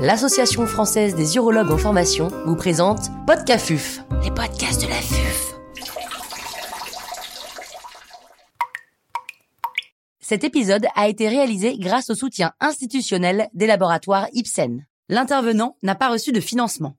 l'Association 0.00 0.66
française 0.66 1.14
des 1.14 1.36
urologues 1.36 1.70
en 1.70 1.76
formation, 1.76 2.28
vous 2.46 2.56
présente 2.56 3.10
Podcafuf, 3.26 4.00
les 4.24 4.30
podcasts 4.30 4.80
de 4.80 4.88
la 4.88 4.94
FUF. 4.94 5.54
Cet 10.20 10.42
épisode 10.42 10.86
a 10.94 11.06
été 11.06 11.28
réalisé 11.28 11.76
grâce 11.76 12.08
au 12.08 12.14
soutien 12.14 12.52
institutionnel 12.60 13.50
des 13.52 13.66
laboratoires 13.66 14.28
Ipsen. 14.32 14.86
L'intervenant 15.10 15.76
n'a 15.82 15.94
pas 15.94 16.08
reçu 16.08 16.32
de 16.32 16.40
financement. 16.40 16.96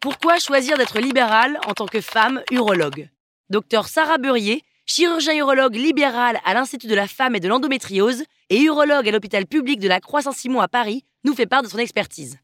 Pourquoi 0.00 0.38
choisir 0.38 0.76
d'être 0.78 0.98
libérale 0.98 1.60
en 1.64 1.74
tant 1.74 1.86
que 1.86 2.00
femme 2.00 2.42
urologue? 2.50 3.08
Docteur 3.50 3.86
Sarah 3.86 4.18
Burrier 4.18 4.64
chirurgien 4.92 5.36
urologue 5.36 5.76
libéral 5.76 6.40
à 6.44 6.52
l'Institut 6.52 6.88
de 6.88 6.96
la 6.96 7.06
femme 7.06 7.36
et 7.36 7.40
de 7.40 7.46
l'endométriose 7.46 8.24
et 8.48 8.60
urologue 8.60 9.08
à 9.08 9.12
l'hôpital 9.12 9.46
public 9.46 9.78
de 9.78 9.86
la 9.86 10.00
Croix-Saint-Simon 10.00 10.58
à 10.58 10.66
Paris, 10.66 11.04
nous 11.24 11.32
fait 11.32 11.46
part 11.46 11.62
de 11.62 11.68
son 11.68 11.78
expertise. 11.78 12.38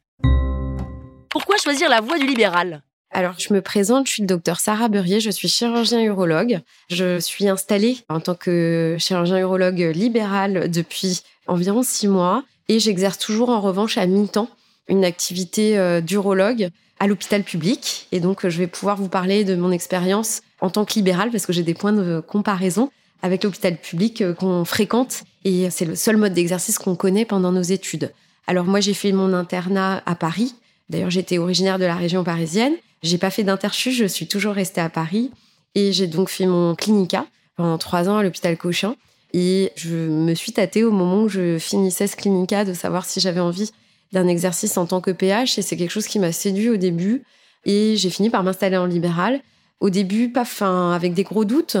Pourquoi 1.29 1.57
choisir 1.57 1.89
la 1.89 1.99
voie 1.99 2.17
du 2.17 2.25
libéral? 2.25 2.83
Alors, 3.11 3.33
je 3.37 3.53
me 3.53 3.61
présente, 3.61 4.07
je 4.07 4.13
suis 4.13 4.21
le 4.21 4.27
docteur 4.27 4.61
Sarah 4.61 4.87
Burrier, 4.87 5.19
je 5.19 5.29
suis 5.29 5.49
chirurgien 5.49 6.01
urologue. 6.01 6.61
Je 6.89 7.19
suis 7.19 7.49
installée 7.49 7.97
en 8.07 8.21
tant 8.21 8.35
que 8.35 8.95
chirurgien 8.97 9.39
urologue 9.39 9.91
libéral 9.93 10.71
depuis 10.71 11.23
environ 11.47 11.83
six 11.83 12.07
mois 12.07 12.45
et 12.69 12.79
j'exerce 12.79 13.17
toujours 13.17 13.49
en 13.49 13.59
revanche 13.59 13.97
à 13.97 14.05
mi-temps 14.05 14.49
une 14.87 15.05
activité 15.05 15.77
euh, 15.77 16.01
d'urologue 16.01 16.69
à 16.99 17.07
l'hôpital 17.07 17.43
public. 17.43 18.07
Et 18.11 18.19
donc, 18.19 18.47
je 18.47 18.57
vais 18.57 18.67
pouvoir 18.67 18.97
vous 18.97 19.09
parler 19.09 19.43
de 19.43 19.55
mon 19.55 19.71
expérience 19.71 20.41
en 20.61 20.69
tant 20.69 20.85
que 20.85 20.93
libéral 20.93 21.29
parce 21.31 21.45
que 21.45 21.53
j'ai 21.53 21.63
des 21.63 21.73
points 21.73 21.93
de 21.93 22.19
comparaison 22.19 22.89
avec 23.21 23.43
l'hôpital 23.43 23.77
public 23.77 24.21
euh, 24.21 24.33
qu'on 24.33 24.65
fréquente 24.65 25.23
et 25.43 25.69
c'est 25.69 25.85
le 25.85 25.95
seul 25.95 26.17
mode 26.17 26.33
d'exercice 26.33 26.77
qu'on 26.77 26.95
connaît 26.95 27.25
pendant 27.25 27.51
nos 27.51 27.61
études. 27.61 28.11
Alors 28.47 28.65
moi 28.65 28.79
j'ai 28.79 28.93
fait 28.93 29.11
mon 29.11 29.33
internat 29.33 30.01
à 30.05 30.15
Paris. 30.15 30.55
D'ailleurs 30.89 31.09
j'étais 31.09 31.37
originaire 31.37 31.79
de 31.79 31.85
la 31.85 31.95
région 31.95 32.23
parisienne. 32.23 32.73
J'ai 33.03 33.17
pas 33.17 33.29
fait 33.29 33.43
d'interchus, 33.43 33.91
je 33.91 34.05
suis 34.05 34.27
toujours 34.27 34.53
restée 34.53 34.81
à 34.81 34.89
Paris 34.89 35.31
et 35.75 35.91
j'ai 35.93 36.07
donc 36.07 36.29
fait 36.29 36.45
mon 36.45 36.75
clinica 36.75 37.25
pendant 37.55 37.77
trois 37.77 38.09
ans 38.09 38.17
à 38.17 38.23
l'hôpital 38.23 38.57
Cochin. 38.57 38.95
Et 39.33 39.71
je 39.75 39.93
me 39.93 40.33
suis 40.33 40.53
tâtée 40.53 40.83
au 40.83 40.91
moment 40.91 41.23
où 41.23 41.29
je 41.29 41.59
finissais 41.59 42.07
ce 42.07 42.15
clinica 42.15 42.65
de 42.65 42.73
savoir 42.73 43.05
si 43.05 43.19
j'avais 43.19 43.41
envie 43.41 43.71
d'un 44.11 44.27
exercice 44.27 44.77
en 44.77 44.85
tant 44.85 45.01
que 45.01 45.11
PH 45.11 45.57
et 45.57 45.61
c'est 45.61 45.77
quelque 45.77 45.91
chose 45.91 46.07
qui 46.07 46.19
m'a 46.19 46.31
séduit 46.31 46.69
au 46.69 46.77
début 46.77 47.23
et 47.65 47.95
j'ai 47.97 48.09
fini 48.09 48.29
par 48.29 48.43
m'installer 48.43 48.77
en 48.77 48.85
libéral 48.85 49.41
au 49.79 49.89
début, 49.89 50.31
pas 50.31 50.45
fin, 50.45 50.91
avec 50.91 51.13
des 51.13 51.23
gros 51.23 51.45
doutes, 51.45 51.77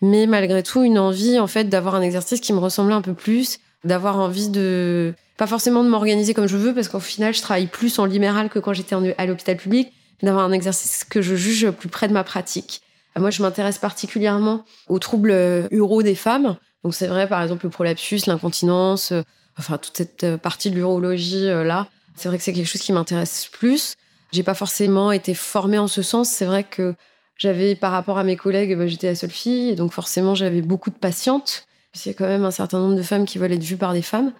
mais 0.00 0.26
malgré 0.26 0.62
tout 0.62 0.82
une 0.82 0.98
envie 0.98 1.38
en 1.38 1.46
fait 1.46 1.64
d'avoir 1.64 1.94
un 1.94 2.02
exercice 2.02 2.40
qui 2.40 2.52
me 2.52 2.58
ressemblait 2.58 2.94
un 2.94 3.02
peu 3.02 3.14
plus, 3.14 3.58
d'avoir 3.84 4.18
envie 4.18 4.48
de 4.48 5.14
pas 5.36 5.46
forcément 5.46 5.82
de 5.82 5.88
m'organiser 5.88 6.34
comme 6.34 6.46
je 6.46 6.56
veux 6.56 6.74
parce 6.74 6.88
qu'au 6.88 7.00
final 7.00 7.34
je 7.34 7.40
travaille 7.40 7.66
plus 7.66 7.98
en 7.98 8.04
libéral 8.04 8.50
que 8.50 8.58
quand 8.58 8.72
j'étais 8.72 8.94
à 9.16 9.26
l'hôpital 9.26 9.56
public, 9.56 9.92
d'avoir 10.22 10.44
un 10.44 10.52
exercice 10.52 11.04
que 11.04 11.22
je 11.22 11.34
juge 11.34 11.70
plus 11.70 11.88
près 11.88 12.08
de 12.08 12.12
ma 12.12 12.24
pratique. 12.24 12.82
Moi, 13.18 13.30
je 13.30 13.42
m'intéresse 13.42 13.78
particulièrement 13.78 14.64
aux 14.88 14.98
troubles 14.98 15.66
uro 15.70 16.02
des 16.02 16.14
femmes. 16.14 16.56
Donc 16.84 16.94
c'est 16.94 17.06
vrai 17.06 17.28
par 17.28 17.42
exemple 17.42 17.66
le 17.66 17.70
prolapsus, 17.70 18.26
l'incontinence, 18.26 19.12
euh, 19.12 19.22
enfin 19.58 19.78
toute 19.78 19.96
cette 19.96 20.24
euh, 20.24 20.36
partie 20.38 20.70
de 20.70 20.76
l'urologie 20.76 21.48
euh, 21.48 21.64
là. 21.64 21.88
C'est 22.16 22.28
vrai 22.28 22.38
que 22.38 22.44
c'est 22.44 22.52
quelque 22.52 22.68
chose 22.68 22.82
qui 22.82 22.92
m'intéresse 22.92 23.48
plus. 23.50 23.94
J'ai 24.32 24.42
pas 24.42 24.54
forcément 24.54 25.10
été 25.12 25.34
formée 25.34 25.78
en 25.78 25.88
ce 25.88 26.02
sens. 26.02 26.28
C'est 26.28 26.44
vrai 26.44 26.64
que 26.64 26.94
j'avais, 27.36 27.74
par 27.74 27.92
rapport 27.92 28.18
à 28.18 28.24
mes 28.24 28.36
collègues, 28.36 28.76
bah, 28.76 28.86
j'étais 28.86 29.08
la 29.08 29.14
seule 29.14 29.30
fille, 29.30 29.70
et 29.70 29.74
donc 29.74 29.92
forcément, 29.92 30.34
j'avais 30.34 30.60
beaucoup 30.60 30.90
de 30.90 30.96
patientes. 30.96 31.66
A 32.06 32.10
quand 32.10 32.26
même 32.26 32.44
un 32.44 32.50
certain 32.50 32.78
nombre 32.78 32.96
de 32.96 33.02
femmes 33.02 33.24
qui 33.24 33.38
veulent 33.38 33.52
être 33.52 33.62
vues 33.62 33.78
par 33.78 33.94
des 33.94 34.02
femmes, 34.02 34.32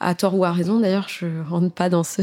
à 0.00 0.14
tort 0.14 0.34
ou 0.34 0.44
à 0.44 0.52
raison 0.52 0.80
d'ailleurs, 0.80 1.08
je 1.08 1.26
rentre 1.48 1.72
pas 1.72 1.88
dans 1.88 2.04
ce 2.04 2.22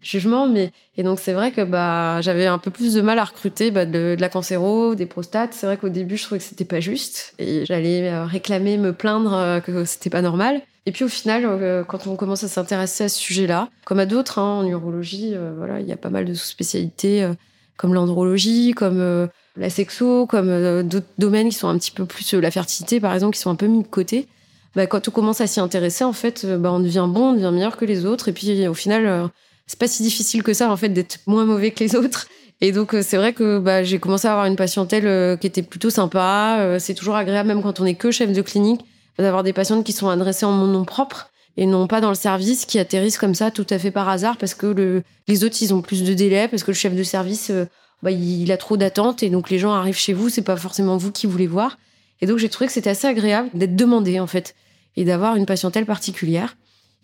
jugement, 0.00 0.46
mais 0.48 0.70
et 0.96 1.02
donc 1.02 1.18
c'est 1.18 1.32
vrai 1.32 1.52
que 1.52 1.62
bah 1.62 2.20
j'avais 2.20 2.46
un 2.46 2.58
peu 2.58 2.70
plus 2.70 2.94
de 2.94 3.00
mal 3.00 3.18
à 3.18 3.24
recruter 3.24 3.70
bah, 3.70 3.86
de, 3.86 4.16
la 4.18 4.28
cancéro, 4.28 4.94
des 4.94 5.06
prostates. 5.06 5.54
C'est 5.54 5.66
vrai 5.66 5.76
qu'au 5.76 5.88
début, 5.88 6.16
je 6.16 6.24
trouvais 6.24 6.38
que 6.38 6.44
c'était 6.44 6.64
pas 6.64 6.80
juste, 6.80 7.34
et 7.38 7.64
j'allais 7.64 8.08
euh, 8.08 8.24
réclamer, 8.24 8.78
me 8.78 8.92
plaindre 8.92 9.34
euh, 9.34 9.60
que 9.60 9.84
c'était 9.84 10.10
pas 10.10 10.22
normal. 10.22 10.60
Et 10.86 10.92
puis 10.92 11.04
au 11.04 11.08
final, 11.08 11.44
euh, 11.44 11.84
quand 11.84 12.06
on 12.06 12.16
commence 12.16 12.44
à 12.44 12.48
s'intéresser 12.48 13.04
à 13.04 13.08
ce 13.08 13.18
sujet-là, 13.18 13.68
comme 13.84 13.98
à 13.98 14.06
d'autres, 14.06 14.38
hein, 14.38 14.60
en 14.60 14.66
urologie, 14.66 15.34
voilà, 15.56 15.80
il 15.80 15.86
y 15.86 15.92
a 15.92 15.96
pas 15.96 16.10
mal 16.10 16.24
de 16.24 16.34
sous-spécialités 16.34 17.28
comme 17.76 17.94
l'andrologie, 17.94 18.72
comme 18.72 19.28
la 19.56 19.70
sexo, 19.70 20.26
comme 20.26 20.82
d'autres 20.82 21.06
domaines 21.18 21.50
qui 21.50 21.54
sont 21.54 21.68
un 21.68 21.78
petit 21.78 21.92
peu 21.92 22.06
plus 22.06 22.34
la 22.34 22.50
fertilité, 22.50 22.98
par 22.98 23.14
exemple, 23.14 23.34
qui 23.34 23.40
sont 23.40 23.50
un 23.50 23.54
peu 23.54 23.66
mis 23.66 23.82
de 23.82 23.88
côté. 23.88 24.26
Bah, 24.74 24.86
quand 24.86 25.06
on 25.06 25.10
commence 25.10 25.40
à 25.40 25.46
s'y 25.46 25.60
intéresser, 25.60 26.02
en 26.04 26.12
fait, 26.12 26.44
bah, 26.44 26.72
on 26.72 26.80
devient 26.80 27.06
bon, 27.08 27.30
on 27.30 27.32
devient 27.34 27.50
meilleur 27.52 27.76
que 27.76 27.84
les 27.84 28.04
autres. 28.04 28.28
Et 28.28 28.32
puis, 28.32 28.66
au 28.66 28.74
final, 28.74 29.30
c'est 29.68 29.78
pas 29.78 29.86
si 29.86 30.02
difficile 30.02 30.42
que 30.42 30.52
ça, 30.52 30.72
en 30.72 30.76
fait, 30.76 30.88
d'être 30.88 31.20
moins 31.26 31.44
mauvais 31.44 31.70
que 31.70 31.84
les 31.84 31.94
autres. 31.94 32.26
Et 32.60 32.72
donc, 32.72 32.96
c'est 33.02 33.16
vrai 33.16 33.32
que 33.32 33.60
bah, 33.60 33.84
j'ai 33.84 34.00
commencé 34.00 34.26
à 34.26 34.32
avoir 34.32 34.46
une 34.46 34.56
patientèle 34.56 35.38
qui 35.38 35.46
était 35.46 35.62
plutôt 35.62 35.90
sympa. 35.90 36.76
c'est 36.80 36.94
toujours 36.94 37.14
agréable, 37.14 37.46
même 37.46 37.62
quand 37.62 37.78
on 37.78 37.84
est 37.84 37.94
que 37.94 38.10
chef 38.10 38.32
de 38.32 38.42
clinique, 38.42 38.80
d'avoir 39.16 39.44
des 39.44 39.52
patientes 39.52 39.84
qui 39.84 39.92
sont 39.92 40.08
adressées 40.08 40.44
en 40.44 40.50
mon 40.50 40.66
nom 40.66 40.84
propre 40.84 41.30
et 41.56 41.66
non 41.66 41.86
pas 41.86 42.00
dans 42.00 42.08
le 42.08 42.14
service 42.14 42.66
qui 42.66 42.78
atterrissent 42.78 43.18
comme 43.18 43.34
ça 43.34 43.50
tout 43.50 43.66
à 43.70 43.78
fait 43.78 43.90
par 43.90 44.08
hasard 44.08 44.36
parce 44.38 44.54
que 44.54 44.66
le, 44.66 45.02
les 45.28 45.44
autres, 45.44 45.56
ils 45.60 45.74
ont 45.74 45.82
plus 45.82 46.02
de 46.02 46.14
délai, 46.14 46.48
parce 46.48 46.64
que 46.64 46.70
le 46.70 46.76
chef 46.76 46.94
de 46.94 47.02
service 47.02 47.52
bah, 48.02 48.12
il 48.12 48.50
a 48.52 48.56
trop 48.56 48.76
d'attentes 48.76 49.22
et 49.22 49.30
donc 49.30 49.50
les 49.50 49.58
gens 49.58 49.72
arrivent 49.72 49.98
chez 49.98 50.12
vous, 50.12 50.28
c'est 50.28 50.42
pas 50.42 50.56
forcément 50.56 50.96
vous 50.96 51.10
qui 51.10 51.26
voulez 51.26 51.46
voir. 51.46 51.78
Et 52.20 52.26
donc 52.26 52.38
j'ai 52.38 52.48
trouvé 52.48 52.66
que 52.66 52.72
c'était 52.72 52.90
assez 52.90 53.06
agréable 53.06 53.50
d'être 53.54 53.76
demandé 53.76 54.20
en 54.20 54.26
fait 54.26 54.54
et 54.96 55.04
d'avoir 55.04 55.36
une 55.36 55.46
patientèle 55.46 55.86
particulière. 55.86 56.56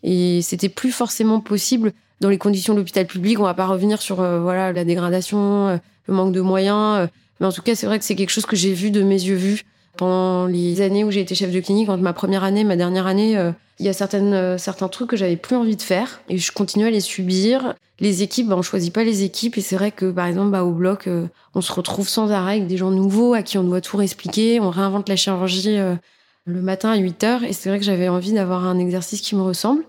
Et 0.03 0.41
c'était 0.43 0.69
plus 0.69 0.93
forcément 0.93 1.41
possible 1.41 1.93
dans 2.25 2.31
les 2.31 2.39
conditions 2.39 2.73
de 2.73 2.79
l'hôpital 2.79 3.07
public. 3.07 3.39
On 3.39 3.45
va 3.45 3.55
pas 3.55 3.67
revenir 3.67 4.01
sur 4.01 4.21
euh, 4.21 4.41
voilà 4.41 4.73
la 4.73 4.85
dégradation, 4.85 5.69
euh, 5.69 5.77
le 6.09 6.15
manque 6.15 6.33
de 6.33 6.41
moyens, 6.41 7.01
euh, 7.01 7.07
mais 7.39 7.47
en 7.47 7.53
tout 7.53 7.61
cas 7.61 7.75
c'est 7.75 7.87
vrai 7.87 7.99
que 7.99 8.05
c'est 8.05 8.15
quelque 8.15 8.31
chose 8.31 8.47
que 8.47 8.57
j'ai 8.57 8.73
vu 8.73 8.91
de 8.91 9.03
mes 9.03 9.23
yeux 9.23 9.37
vus 9.37 9.65
pendant 9.99 10.47
les 10.47 10.81
années 10.81 11.05
où 11.05 11.11
j'ai 11.11 11.21
été 11.21 11.35
chef 11.35 11.53
de 11.53 11.61
clinique, 11.61 11.89
entre 11.89 12.03
ma 12.03 12.15
première 12.15 12.43
année, 12.43 12.65
ma 12.65 12.77
dernière 12.77 13.07
année, 13.07 13.39
il 13.79 13.87
y 13.87 13.89
a 13.89 13.93
certaines, 13.93 14.59
certains 14.59 14.89
trucs 14.89 15.09
que 15.09 15.17
j'avais 15.17 15.37
plus 15.37 15.55
envie 15.55 15.77
de 15.77 15.83
faire 15.83 16.21
et 16.29 16.37
je 16.37 16.51
continue 16.51 16.85
à 16.85 16.91
les 16.91 16.99
subir. 16.99 17.75
Les 18.01 18.25
équipes, 18.25 18.49
bah, 18.49 18.57
on 18.59 18.63
choisit 18.63 18.93
pas 18.93 19.05
les 19.05 19.23
équipes 19.23 19.57
et 19.57 19.61
c'est 19.61 19.77
vrai 19.77 19.93
que 19.93 20.11
par 20.11 20.27
exemple 20.27 20.51
bah, 20.51 20.65
au 20.65 20.73
bloc, 20.73 21.09
on 21.55 21.61
se 21.61 21.73
retrouve 21.73 22.09
sans 22.09 22.33
arrêt 22.33 22.57
avec 22.57 22.67
des 22.67 22.77
gens 22.77 22.91
nouveaux 22.91 23.35
à 23.35 23.43
qui 23.43 23.57
on 23.57 23.63
doit 23.63 23.81
tout 23.81 23.97
réexpliquer. 23.97 24.59
On 24.59 24.71
réinvente 24.71 25.09
la 25.09 25.15
chirurgie 25.15 25.79
le 26.45 26.61
matin 26.61 26.91
à 26.91 26.97
8 26.97 27.23
heures 27.23 27.45
et 27.45 27.53
c'est 27.53 27.69
vrai 27.69 27.79
que 27.79 27.85
j'avais 27.85 28.09
envie 28.09 28.33
d'avoir 28.33 28.67
un 28.67 28.81
exercice 28.81 29.21
qui 29.21 29.37
me 29.37 29.43
ressemble 29.43 29.85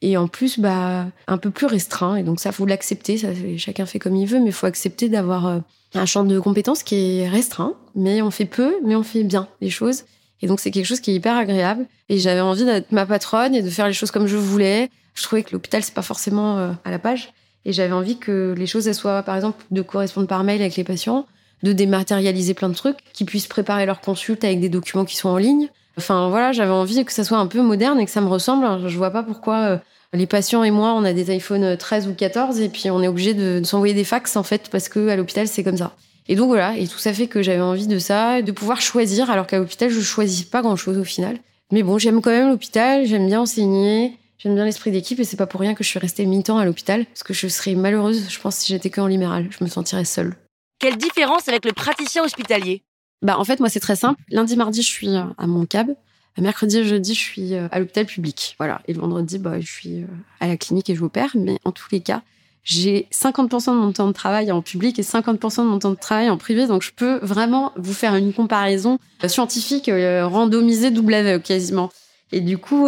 et 0.00 0.16
en 0.16 0.28
plus 0.28 0.58
bah 0.58 1.06
un 1.26 1.38
peu 1.38 1.50
plus 1.50 1.66
restreint 1.66 2.16
et 2.16 2.22
donc 2.22 2.40
ça 2.40 2.52
faut 2.52 2.66
l'accepter. 2.66 3.18
Chacun 3.58 3.86
fait 3.86 3.98
comme 3.98 4.16
il 4.16 4.26
veut, 4.26 4.40
mais 4.40 4.52
faut 4.52 4.66
accepter 4.66 5.08
d'avoir 5.08 5.60
un 5.94 6.06
champ 6.06 6.24
de 6.24 6.38
compétences 6.38 6.82
qui 6.82 7.18
est 7.18 7.28
restreint, 7.28 7.74
mais 7.94 8.22
on 8.22 8.30
fait 8.30 8.44
peu, 8.44 8.76
mais 8.84 8.94
on 8.94 9.02
fait 9.02 9.24
bien 9.24 9.48
les 9.60 9.70
choses. 9.70 10.04
Et 10.40 10.46
donc 10.46 10.60
c'est 10.60 10.70
quelque 10.70 10.86
chose 10.86 11.00
qui 11.00 11.10
est 11.10 11.14
hyper 11.14 11.36
agréable. 11.36 11.86
Et 12.08 12.18
j'avais 12.18 12.40
envie 12.40 12.64
d'être 12.64 12.92
ma 12.92 13.06
patronne 13.06 13.54
et 13.54 13.62
de 13.62 13.70
faire 13.70 13.86
les 13.86 13.92
choses 13.92 14.10
comme 14.10 14.26
je 14.26 14.36
voulais. 14.36 14.90
Je 15.14 15.22
trouvais 15.22 15.42
que 15.42 15.52
l'hôpital 15.52 15.82
c'est 15.82 15.94
pas 15.94 16.02
forcément 16.02 16.58
euh, 16.58 16.70
à 16.84 16.90
la 16.90 16.98
page. 16.98 17.32
Et 17.64 17.72
j'avais 17.72 17.92
envie 17.92 18.18
que 18.18 18.54
les 18.56 18.66
choses 18.66 18.86
elles 18.88 18.94
soient, 18.94 19.22
par 19.22 19.36
exemple, 19.36 19.62
de 19.70 19.82
correspondre 19.82 20.26
par 20.26 20.44
mail 20.44 20.60
avec 20.60 20.76
les 20.76 20.84
patients, 20.84 21.26
de 21.62 21.72
dématérialiser 21.72 22.54
plein 22.54 22.68
de 22.68 22.74
trucs, 22.74 22.96
qu'ils 23.12 23.26
puissent 23.26 23.48
préparer 23.48 23.84
leur 23.84 24.00
consulte 24.00 24.44
avec 24.44 24.60
des 24.60 24.68
documents 24.68 25.04
qui 25.04 25.16
sont 25.16 25.28
en 25.28 25.36
ligne. 25.36 25.68
Enfin 25.98 26.28
voilà, 26.30 26.52
j'avais 26.52 26.72
envie 26.72 27.04
que 27.04 27.12
ça 27.12 27.24
soit 27.24 27.38
un 27.38 27.48
peu 27.48 27.60
moderne 27.60 27.98
et 27.98 28.04
que 28.04 28.10
ça 28.10 28.20
me 28.20 28.28
ressemble. 28.28 28.88
Je 28.88 28.96
vois 28.96 29.10
pas 29.10 29.24
pourquoi 29.24 29.56
euh, 29.56 29.78
les 30.12 30.26
patients 30.26 30.62
et 30.62 30.70
moi, 30.70 30.94
on 30.94 31.04
a 31.04 31.12
des 31.12 31.30
iPhone 31.30 31.76
13 31.76 32.06
ou 32.06 32.14
14 32.14 32.60
et 32.60 32.68
puis 32.68 32.88
on 32.90 33.02
est 33.02 33.08
obligé 33.08 33.34
de, 33.34 33.60
s'envoyer 33.64 33.94
des 33.94 34.04
fax 34.04 34.36
en 34.36 34.44
fait 34.44 34.70
parce 34.70 34.88
que 34.88 35.08
à 35.08 35.16
l'hôpital 35.16 35.48
c'est 35.48 35.64
comme 35.64 35.76
ça. 35.76 35.96
Et 36.28 36.36
donc 36.36 36.48
voilà, 36.48 36.76
et 36.76 36.86
tout 36.86 36.98
ça 36.98 37.12
fait 37.12 37.26
que 37.26 37.42
j'avais 37.42 37.60
envie 37.60 37.86
de 37.86 37.98
ça, 37.98 38.42
de 38.42 38.52
pouvoir 38.52 38.80
choisir, 38.80 39.30
alors 39.30 39.46
qu'à 39.46 39.58
l'hôpital 39.58 39.90
je 39.90 40.00
choisis 40.00 40.44
pas 40.44 40.62
grand 40.62 40.76
chose 40.76 40.98
au 40.98 41.04
final. 41.04 41.38
Mais 41.72 41.82
bon, 41.82 41.98
j'aime 41.98 42.22
quand 42.22 42.30
même 42.30 42.48
l'hôpital, 42.48 43.04
j'aime 43.04 43.26
bien 43.26 43.40
enseigner, 43.40 44.16
j'aime 44.38 44.54
bien 44.54 44.64
l'esprit 44.64 44.90
d'équipe 44.90 45.18
et 45.18 45.24
c'est 45.24 45.36
pas 45.36 45.46
pour 45.46 45.60
rien 45.60 45.74
que 45.74 45.82
je 45.82 45.88
suis 45.88 45.98
restée 45.98 46.26
mi-temps 46.26 46.58
à 46.58 46.64
l'hôpital 46.64 47.06
parce 47.06 47.22
que 47.22 47.34
je 47.34 47.48
serais 47.48 47.74
malheureuse, 47.74 48.28
je 48.28 48.38
pense, 48.40 48.56
si 48.56 48.72
j'étais 48.72 48.90
que 48.90 49.00
en 49.00 49.06
libéral, 49.06 49.48
je 49.50 49.64
me 49.64 49.68
sentirais 49.68 50.04
seule. 50.04 50.36
Quelle 50.78 50.96
différence 50.96 51.48
avec 51.48 51.64
le 51.64 51.72
praticien 51.72 52.22
hospitalier? 52.22 52.82
Bah 53.22 53.38
en 53.38 53.44
fait 53.44 53.60
moi 53.60 53.68
c'est 53.68 53.80
très 53.80 53.96
simple. 53.96 54.20
Lundi 54.30 54.56
mardi 54.56 54.82
je 54.82 54.88
suis 54.88 55.16
à 55.16 55.46
mon 55.46 55.66
cab. 55.66 55.94
Mercredi 56.40 56.78
et 56.78 56.84
jeudi, 56.84 57.14
je 57.14 57.20
suis 57.20 57.54
euh, 57.54 57.68
à 57.70 57.78
l'hôpital 57.78 58.06
public. 58.06 58.54
Voilà. 58.58 58.80
Et 58.86 58.92
le 58.92 59.00
vendredi, 59.00 59.38
bah, 59.38 59.60
je 59.60 59.66
suis 59.66 60.02
euh, 60.02 60.06
à 60.40 60.46
la 60.46 60.56
clinique 60.56 60.88
et 60.90 60.94
je 60.94 61.02
opère. 61.02 61.30
Mais 61.34 61.58
en 61.64 61.72
tous 61.72 61.88
les 61.90 62.00
cas, 62.00 62.22
j'ai 62.64 63.08
50% 63.12 63.72
de 63.72 63.80
mon 63.80 63.92
temps 63.92 64.06
de 64.06 64.12
travail 64.12 64.52
en 64.52 64.62
public 64.62 64.98
et 64.98 65.02
50% 65.02 65.58
de 65.58 65.68
mon 65.68 65.78
temps 65.78 65.90
de 65.90 65.96
travail 65.96 66.30
en 66.30 66.36
privé. 66.36 66.66
Donc, 66.66 66.82
je 66.82 66.92
peux 66.94 67.18
vraiment 67.22 67.72
vous 67.76 67.92
faire 67.92 68.14
une 68.14 68.32
comparaison 68.32 68.98
euh, 69.24 69.28
scientifique, 69.28 69.90
randomisée, 69.92 70.90
double 70.90 71.14
aveugle 71.14 71.42
quasiment. 71.42 71.90
Et 72.30 72.40
du 72.40 72.58
coup, 72.58 72.86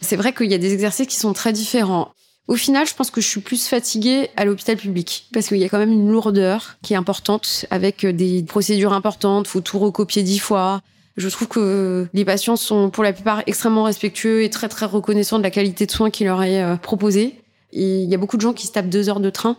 c'est 0.00 0.14
vrai 0.14 0.32
qu'il 0.32 0.48
y 0.48 0.54
a 0.54 0.58
des 0.58 0.72
exercices 0.72 1.08
qui 1.08 1.16
sont 1.16 1.32
très 1.32 1.52
différents. 1.52 2.14
Au 2.48 2.56
final, 2.56 2.86
je 2.86 2.94
pense 2.94 3.10
que 3.10 3.20
je 3.20 3.28
suis 3.28 3.42
plus 3.42 3.68
fatiguée 3.68 4.30
à 4.36 4.46
l'hôpital 4.46 4.78
public 4.78 5.28
parce 5.34 5.48
qu'il 5.48 5.58
y 5.58 5.64
a 5.64 5.68
quand 5.68 5.78
même 5.78 5.92
une 5.92 6.10
lourdeur 6.10 6.78
qui 6.82 6.94
est 6.94 6.96
importante 6.96 7.66
avec 7.70 8.06
des 8.06 8.42
procédures 8.42 8.94
importantes. 8.94 9.46
Faut 9.46 9.60
tout 9.60 9.78
recopier 9.78 10.22
dix 10.22 10.38
fois 10.38 10.80
Je 11.18 11.28
trouve 11.28 11.46
que 11.46 12.08
les 12.14 12.24
patients 12.24 12.56
sont 12.56 12.88
pour 12.88 13.04
la 13.04 13.12
plupart 13.12 13.42
extrêmement 13.46 13.82
respectueux 13.82 14.42
et 14.42 14.48
très 14.48 14.70
très 14.70 14.86
reconnaissants 14.86 15.36
de 15.36 15.42
la 15.42 15.50
qualité 15.50 15.84
de 15.84 15.90
soins 15.90 16.08
qui 16.08 16.24
leur 16.24 16.42
est 16.42 16.62
euh, 16.62 16.76
proposée. 16.76 17.38
Et 17.74 18.00
il 18.00 18.08
y 18.08 18.14
a 18.14 18.18
beaucoup 18.18 18.38
de 18.38 18.42
gens 18.42 18.54
qui 18.54 18.66
se 18.66 18.72
tapent 18.72 18.88
deux 18.88 19.10
heures 19.10 19.20
de 19.20 19.28
train, 19.28 19.58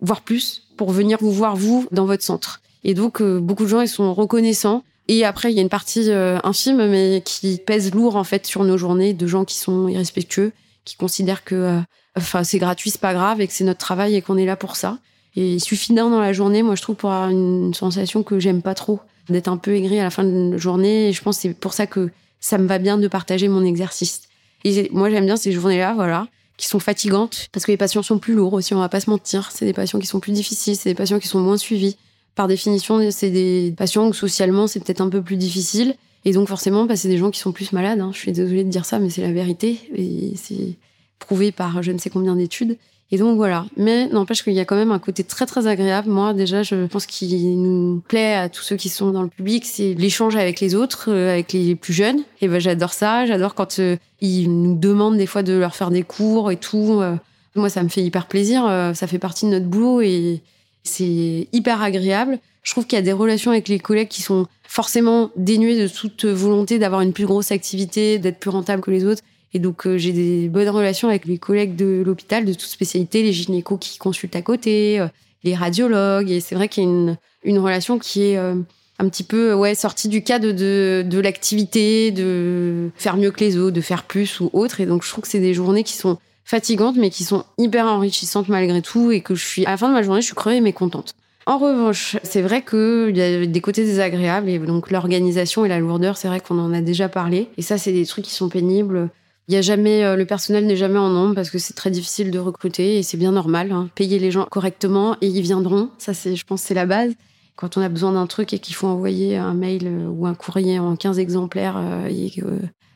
voire 0.00 0.20
plus, 0.20 0.68
pour 0.76 0.92
venir 0.92 1.18
vous 1.20 1.32
voir 1.32 1.56
vous 1.56 1.88
dans 1.90 2.04
votre 2.04 2.22
centre. 2.22 2.60
Et 2.84 2.94
donc 2.94 3.20
euh, 3.20 3.40
beaucoup 3.40 3.64
de 3.64 3.68
gens 3.68 3.80
ils 3.80 3.88
sont 3.88 4.14
reconnaissants. 4.14 4.84
Et 5.08 5.24
après 5.24 5.50
il 5.50 5.56
y 5.56 5.58
a 5.58 5.62
une 5.62 5.68
partie 5.68 6.08
euh, 6.12 6.38
infime 6.44 6.76
mais 6.76 7.24
qui 7.24 7.58
pèse 7.66 7.92
lourd 7.92 8.14
en 8.14 8.22
fait 8.22 8.46
sur 8.46 8.62
nos 8.62 8.78
journées 8.78 9.14
de 9.14 9.26
gens 9.26 9.44
qui 9.44 9.58
sont 9.58 9.88
irrespectueux, 9.88 10.52
qui 10.84 10.94
considèrent 10.94 11.42
que 11.42 11.80
enfin 12.16 12.44
c'est 12.44 12.58
gratuit, 12.58 12.90
c'est 12.90 13.00
pas 13.00 13.14
grave 13.14 13.40
et 13.40 13.46
que 13.46 13.52
c'est 13.52 13.64
notre 13.64 13.80
travail 13.80 14.14
et 14.16 14.22
qu'on 14.22 14.36
est 14.36 14.46
là 14.46 14.56
pour 14.56 14.76
ça. 14.76 14.98
Et 15.36 15.54
il 15.54 15.60
suffit 15.60 15.92
d'un 15.94 16.10
dans 16.10 16.20
la 16.20 16.32
journée, 16.32 16.62
moi 16.62 16.74
je 16.74 16.82
trouve 16.82 16.96
pour 16.96 17.12
avoir 17.12 17.30
une 17.30 17.72
sensation 17.74 18.22
que 18.22 18.40
j'aime 18.40 18.62
pas 18.62 18.74
trop 18.74 19.00
d'être 19.28 19.48
un 19.48 19.56
peu 19.56 19.74
aigri 19.74 19.98
à 20.00 20.04
la 20.04 20.10
fin 20.10 20.24
de 20.24 20.52
la 20.52 20.56
journée. 20.56 21.08
Et 21.08 21.12
je 21.12 21.22
pense 21.22 21.36
que 21.36 21.42
c'est 21.42 21.54
pour 21.54 21.72
ça 21.72 21.86
que 21.86 22.10
ça 22.40 22.58
me 22.58 22.66
va 22.66 22.78
bien 22.78 22.98
de 22.98 23.08
partager 23.08 23.48
mon 23.48 23.64
exercice. 23.64 24.22
Et 24.64 24.90
moi, 24.92 25.10
j'aime 25.10 25.26
bien 25.26 25.36
ces 25.36 25.52
journées-là, 25.52 25.94
voilà, 25.94 26.26
qui 26.56 26.66
sont 26.66 26.80
fatigantes, 26.80 27.48
parce 27.52 27.64
que 27.64 27.70
les 27.70 27.76
patients 27.76 28.02
sont 28.02 28.18
plus 28.18 28.34
lourds 28.34 28.52
aussi, 28.52 28.74
on 28.74 28.80
va 28.80 28.88
pas 28.88 29.00
se 29.00 29.08
mentir. 29.08 29.50
C'est 29.52 29.64
des 29.64 29.72
patients 29.72 29.98
qui 29.98 30.06
sont 30.06 30.20
plus 30.20 30.32
difficiles, 30.32 30.76
c'est 30.76 30.90
des 30.90 30.94
patients 30.94 31.18
qui 31.18 31.28
sont 31.28 31.40
moins 31.40 31.56
suivis. 31.56 31.96
Par 32.34 32.46
définition, 32.48 33.10
c'est 33.10 33.30
des 33.30 33.74
patients 33.76 34.06
où 34.08 34.12
socialement, 34.12 34.66
c'est 34.66 34.80
peut-être 34.80 35.00
un 35.00 35.08
peu 35.08 35.22
plus 35.22 35.36
difficile. 35.36 35.94
Et 36.24 36.32
donc, 36.32 36.48
forcément, 36.48 36.84
bah, 36.84 36.96
c'est 36.96 37.08
des 37.08 37.18
gens 37.18 37.30
qui 37.30 37.40
sont 37.40 37.52
plus 37.52 37.72
malades. 37.72 38.00
Hein. 38.00 38.10
Je 38.12 38.18
suis 38.18 38.32
désolée 38.32 38.64
de 38.64 38.68
dire 38.68 38.84
ça, 38.84 38.98
mais 38.98 39.08
c'est 39.08 39.22
la 39.22 39.32
vérité. 39.32 39.78
Et 39.96 40.34
c'est 40.36 40.76
prouvé 41.20 41.52
par 41.52 41.82
je 41.84 41.92
ne 41.92 41.98
sais 41.98 42.10
combien 42.10 42.34
d'études. 42.34 42.76
Et 43.12 43.18
donc 43.18 43.36
voilà. 43.36 43.66
Mais 43.76 44.08
n'empêche 44.08 44.44
qu'il 44.44 44.52
y 44.52 44.60
a 44.60 44.64
quand 44.64 44.76
même 44.76 44.92
un 44.92 44.98
côté 44.98 45.24
très 45.24 45.46
très 45.46 45.66
agréable. 45.66 46.08
Moi 46.08 46.32
déjà, 46.32 46.62
je 46.62 46.86
pense 46.86 47.06
qu'il 47.06 47.60
nous 47.60 48.00
plaît 48.06 48.34
à 48.34 48.48
tous 48.48 48.62
ceux 48.62 48.76
qui 48.76 48.88
sont 48.88 49.10
dans 49.10 49.22
le 49.22 49.28
public, 49.28 49.64
c'est 49.66 49.94
l'échange 49.94 50.36
avec 50.36 50.60
les 50.60 50.74
autres, 50.74 51.10
euh, 51.10 51.32
avec 51.32 51.52
les 51.52 51.74
plus 51.74 51.92
jeunes. 51.92 52.22
Et 52.40 52.48
ben 52.48 52.60
j'adore 52.60 52.92
ça. 52.92 53.26
J'adore 53.26 53.54
quand 53.54 53.78
euh, 53.80 53.96
ils 54.20 54.48
nous 54.48 54.76
demandent 54.76 55.16
des 55.16 55.26
fois 55.26 55.42
de 55.42 55.54
leur 55.54 55.74
faire 55.74 55.90
des 55.90 56.02
cours 56.02 56.50
et 56.52 56.56
tout. 56.56 57.00
Euh. 57.00 57.16
moi, 57.56 57.68
ça 57.68 57.82
me 57.82 57.88
fait 57.88 58.02
hyper 58.02 58.26
plaisir. 58.26 58.64
ça 58.94 59.06
fait 59.06 59.18
partie 59.18 59.46
de 59.46 59.50
notre 59.50 59.66
boulot 59.66 60.00
et 60.02 60.40
c'est 60.84 61.48
hyper 61.52 61.82
agréable. 61.82 62.38
Je 62.62 62.72
trouve 62.72 62.86
qu'il 62.86 62.96
y 62.96 63.00
a 63.00 63.02
des 63.02 63.12
relations 63.12 63.50
avec 63.50 63.68
les 63.68 63.78
collègues 63.78 64.08
qui 64.08 64.22
sont 64.22 64.46
forcément 64.62 65.30
dénuées 65.34 65.80
de 65.80 65.88
toute 65.88 66.26
volonté 66.26 66.78
d'avoir 66.78 67.00
une 67.00 67.12
plus 67.12 67.26
grosse 67.26 67.50
activité, 67.50 68.18
d'être 68.18 68.38
plus 68.38 68.50
rentable 68.50 68.82
que 68.82 68.90
les 68.90 69.04
autres. 69.04 69.22
Et 69.52 69.58
donc, 69.58 69.86
euh, 69.86 69.98
j'ai 69.98 70.12
des 70.12 70.48
bonnes 70.48 70.68
relations 70.68 71.08
avec 71.08 71.26
les 71.26 71.38
collègues 71.38 71.74
de 71.74 72.02
l'hôpital 72.04 72.44
de 72.44 72.52
toute 72.52 72.62
spécialité, 72.62 73.22
les 73.22 73.32
gynécos 73.32 73.78
qui 73.80 73.98
consultent 73.98 74.36
à 74.36 74.42
côté, 74.42 75.00
euh, 75.00 75.08
les 75.42 75.54
radiologues. 75.54 76.30
Et 76.30 76.40
c'est 76.40 76.54
vrai 76.54 76.68
qu'il 76.68 76.84
y 76.84 76.86
a 76.86 76.88
une, 76.90 77.16
une 77.42 77.58
relation 77.58 77.98
qui 77.98 78.22
est 78.22 78.36
euh, 78.36 78.54
un 78.98 79.08
petit 79.08 79.24
peu 79.24 79.52
ouais 79.54 79.74
sortie 79.74 80.08
du 80.08 80.22
cadre 80.22 80.52
de, 80.52 81.04
de 81.04 81.18
l'activité, 81.18 82.12
de 82.12 82.90
faire 82.96 83.16
mieux 83.16 83.32
que 83.32 83.40
les 83.40 83.56
autres, 83.58 83.74
de 83.74 83.80
faire 83.80 84.04
plus 84.04 84.38
ou 84.40 84.50
autre. 84.52 84.80
Et 84.80 84.86
donc, 84.86 85.02
je 85.02 85.10
trouve 85.10 85.22
que 85.22 85.28
c'est 85.28 85.40
des 85.40 85.54
journées 85.54 85.82
qui 85.82 85.94
sont 85.94 86.18
fatigantes, 86.44 86.96
mais 86.96 87.10
qui 87.10 87.24
sont 87.24 87.44
hyper 87.58 87.86
enrichissantes 87.86 88.48
malgré 88.48 88.82
tout. 88.82 89.10
Et 89.10 89.20
que 89.20 89.34
je 89.34 89.44
suis, 89.44 89.66
à 89.66 89.70
la 89.70 89.76
fin 89.76 89.88
de 89.88 89.94
ma 89.94 90.02
journée, 90.02 90.20
je 90.20 90.26
suis 90.26 90.34
crevée 90.36 90.60
mais 90.60 90.72
contente. 90.72 91.14
En 91.46 91.58
revanche, 91.58 92.16
c'est 92.22 92.42
vrai 92.42 92.62
qu'il 92.62 93.16
y 93.16 93.22
a 93.22 93.46
des 93.46 93.60
côtés 93.60 93.84
désagréables 93.84 94.48
et 94.48 94.58
donc 94.60 94.90
l'organisation 94.90 95.64
et 95.64 95.68
la 95.68 95.80
lourdeur, 95.80 96.16
c'est 96.16 96.28
vrai 96.28 96.38
qu'on 96.38 96.58
en 96.60 96.72
a 96.72 96.80
déjà 96.80 97.08
parlé. 97.08 97.48
Et 97.56 97.62
ça, 97.62 97.78
c'est 97.78 97.92
des 97.92 98.06
trucs 98.06 98.26
qui 98.26 98.34
sont 98.34 98.48
pénibles. 98.48 99.08
Il 99.50 99.54
y 99.54 99.56
a 99.56 99.62
jamais, 99.62 100.04
euh, 100.04 100.14
le 100.14 100.26
personnel 100.26 100.64
n'est 100.64 100.76
jamais 100.76 101.00
en 101.00 101.08
nombre 101.08 101.34
parce 101.34 101.50
que 101.50 101.58
c'est 101.58 101.74
très 101.74 101.90
difficile 101.90 102.30
de 102.30 102.38
recruter 102.38 102.98
et 102.98 103.02
c'est 103.02 103.16
bien 103.16 103.32
normal. 103.32 103.72
Hein. 103.72 103.88
Payer 103.96 104.20
les 104.20 104.30
gens 104.30 104.46
correctement 104.48 105.16
et 105.20 105.26
ils 105.26 105.42
viendront. 105.42 105.90
Ça, 105.98 106.14
c'est, 106.14 106.36
je 106.36 106.46
pense, 106.46 106.62
c'est 106.62 106.72
la 106.72 106.86
base. 106.86 107.14
Quand 107.56 107.76
on 107.76 107.80
a 107.80 107.88
besoin 107.88 108.12
d'un 108.12 108.28
truc 108.28 108.52
et 108.52 108.60
qu'il 108.60 108.76
faut 108.76 108.86
envoyer 108.86 109.36
un 109.36 109.54
mail 109.54 109.88
euh, 109.88 110.06
ou 110.06 110.24
un 110.24 110.34
courrier 110.34 110.78
en 110.78 110.94
15 110.94 111.18
exemplaires 111.18 111.76
euh, 111.78 112.06
et 112.06 112.32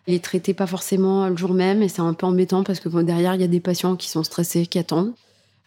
il 0.06 0.14
est 0.14 0.22
traité 0.22 0.54
pas 0.54 0.68
forcément 0.68 1.28
le 1.28 1.36
jour 1.36 1.54
même 1.54 1.82
et 1.82 1.88
c'est 1.88 2.02
un 2.02 2.14
peu 2.14 2.24
embêtant 2.24 2.62
parce 2.62 2.78
que 2.78 2.88
derrière 3.02 3.34
il 3.34 3.40
y 3.40 3.44
a 3.44 3.48
des 3.48 3.58
patients 3.58 3.96
qui 3.96 4.08
sont 4.08 4.22
stressés, 4.22 4.66
qui 4.66 4.78
attendent. 4.78 5.12